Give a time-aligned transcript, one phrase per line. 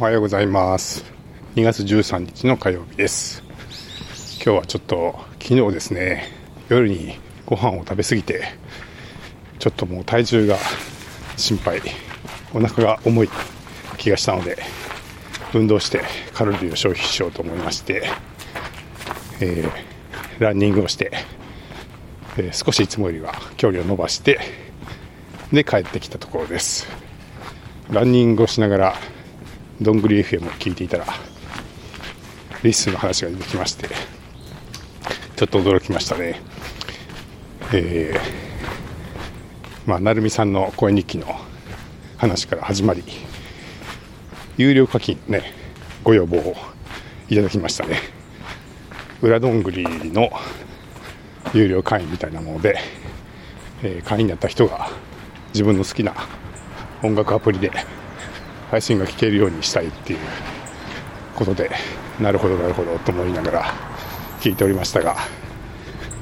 [0.00, 1.04] おはようございます。
[1.56, 3.42] 2月13日の火曜日です。
[4.36, 6.28] 今日はちょっと昨日ですね
[6.68, 8.44] 夜にご飯を食べ過ぎて
[9.58, 10.56] ちょっともう体重が
[11.36, 11.82] 心配
[12.54, 13.28] お腹が重い
[13.96, 14.58] 気がしたので
[15.52, 16.02] 運動して
[16.32, 18.04] カロリーを消費しようと思いまして、
[19.40, 19.70] えー、
[20.38, 21.10] ランニングをして、
[22.36, 24.38] えー、少しいつもよりは距離を伸ばして
[25.52, 26.86] で帰ってきたところです。
[27.90, 28.94] ランニングをしながら
[29.80, 31.06] どんぐり FM を聞いていたら
[32.64, 33.88] リスの話が出てきまして
[35.36, 36.40] ちょっと驚きましたね。
[37.72, 41.26] えー、まあ成美さんの声日記の
[42.16, 43.04] 話から始まり
[44.56, 45.52] 有料課金ね
[46.02, 46.56] ご要望を
[47.28, 48.00] いただきましたね。
[49.22, 50.30] 裏どんぐりの
[51.54, 52.78] 有料会員みたいなもので、
[53.84, 54.90] えー、会員になった人が
[55.54, 56.14] 自分の好きな
[57.04, 57.70] 音楽アプリで
[58.70, 60.18] 配信が聞けるようにしたいっていう
[61.34, 61.70] ことで
[62.20, 63.64] なるほどなるほどと思いながら
[64.40, 65.16] 聞いておりましたが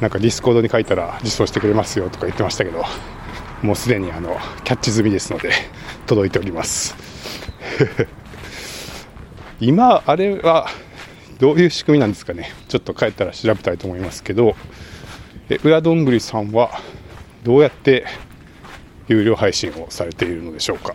[0.00, 2.84] なんか Discord に書いたら実装してくれますよとか言ってましたけど
[3.62, 5.50] もうすでにあのキャッチ済みですので
[6.06, 6.94] 届いております。
[9.60, 10.66] 今あれは
[11.40, 12.50] どういう仕組みなんですかね？
[12.68, 14.54] ちょっと帰ったら調べたいと思いますけど
[15.48, 16.70] え裏どんぐりさんは
[17.42, 18.04] どうやって
[19.08, 20.94] 有料配信をされているのでしょうか？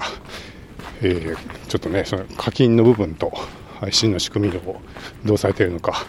[1.01, 1.35] え、
[1.67, 3.31] ちょっとねその課金の部分と
[3.79, 4.81] 配信の仕組みを
[5.25, 6.05] どうされているのか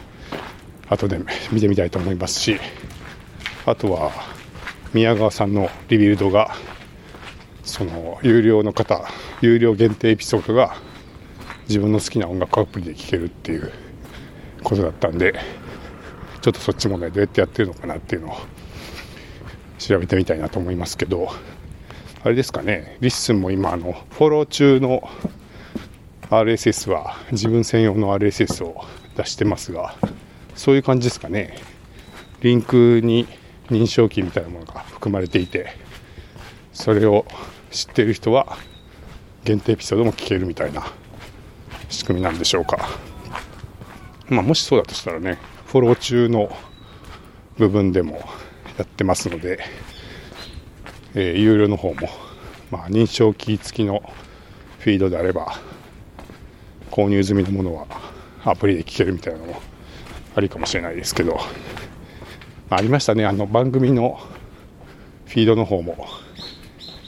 [0.89, 1.19] 後で
[1.51, 2.59] 見てみたいと思いますし
[3.65, 4.13] あとは
[4.93, 6.55] 宮川さんのリビルドが
[7.65, 9.03] その有料の方
[9.41, 10.77] 有料限定エピソードが
[11.69, 13.73] 自分の好きな音楽アプリで聴けるっていう
[14.63, 15.35] ことだったんで
[16.43, 18.37] ちょっとそっちもねどうやってやってるのかなっていうのを
[19.79, 21.29] 調べてみたいなと思いますけど
[22.25, 25.11] あれですかね、 LISTEN も今、あの、フォロー中の
[26.31, 28.84] RSS は自分専用の RSS を
[29.17, 29.97] 出してますが、
[30.55, 31.58] そういう感じですかね。
[32.41, 33.27] リンクに
[33.70, 35.74] 認証キーみたいなものが含まれていて、
[36.73, 37.27] それを
[37.73, 38.57] 知っている人は
[39.42, 40.85] 限定エピソードも聞けるみたいな
[41.89, 42.89] 仕組みなんでしょうか。
[44.29, 46.57] まあ、もしそうだとしたらね、フォロー中の
[47.58, 48.20] 部分でも
[48.79, 49.58] やってますので、
[51.14, 52.08] えー、有料の方も、
[52.70, 54.02] まあ、認証キー付きの
[54.78, 55.58] フィードであれば
[56.90, 57.86] 購入済みのものは
[58.45, 59.61] アプリで聞けるみたいなのも
[60.34, 61.39] ありかもしれないですけど、
[62.68, 63.27] まあ、りましたね。
[63.27, 64.20] あの番組の
[65.27, 66.06] フィードの方も、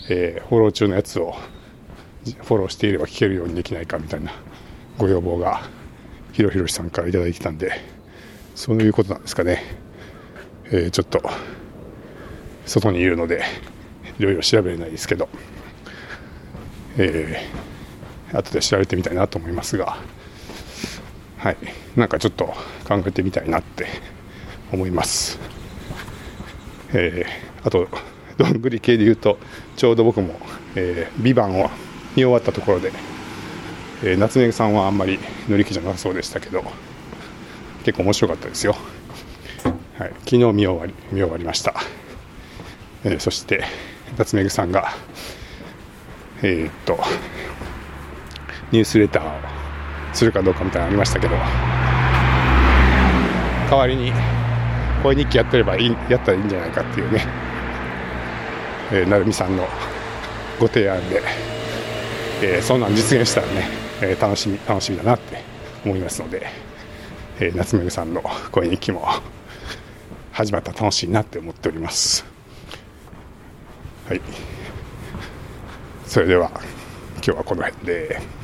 [0.09, 1.35] えー、フォロー中のやつを
[2.43, 4.33] フォローしていれば聞けるようにできないかみたいな
[4.99, 5.63] ご要望が
[6.33, 7.73] ひろひろしさんから頂いてたんで
[8.55, 9.63] そういうことなんですかね、
[10.67, 11.23] えー、ちょっと
[12.67, 13.43] 外にいるので
[14.19, 15.29] いろいろ調べれないですけど、
[16.97, 19.97] えー、後で調べてみたいなと思いますが、
[21.39, 21.57] はい、
[21.97, 22.47] なんかちょっと
[22.89, 23.87] 考えてみたいなって
[24.73, 25.39] 思います。
[26.93, 27.89] えー、あと、
[28.37, 29.39] どんぐり系で言うと、
[29.77, 30.39] ちょうど僕も、
[30.75, 31.71] えー、ビバンを
[32.17, 32.93] 見終わったところで、
[34.03, 36.65] えー、夏目さんはあんまり乗り気じゃなさそうでしたけど、
[37.85, 38.77] 結構面白かったですよ。
[39.99, 41.75] はい、昨日見終わり見終わりました。
[43.05, 43.65] えー、そして、
[44.17, 44.93] 夏目さんが、
[46.43, 46.99] えー、っと、
[48.71, 49.41] ニュースレターを
[50.13, 51.37] するかどうかみたいなのありましたけど、
[53.71, 54.13] 代わりに
[55.03, 57.27] 声日記やってればいい、やったらいいんじゃないかっていうね、
[58.93, 59.67] えー、成美さんの
[60.61, 61.23] ご提案で、
[62.43, 63.69] えー、そんなん実現したらね、
[64.01, 65.43] えー、楽しみ、楽しみだなって
[65.85, 66.47] 思いますので、
[67.41, 69.07] えー、夏目さんの声日記も
[70.31, 72.34] 始まったら楽しいなって思っております。
[74.07, 74.21] はい
[76.07, 76.51] それでは
[77.15, 78.44] 今日はこの辺で。